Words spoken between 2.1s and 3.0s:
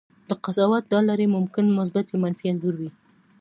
منفي انځور وي.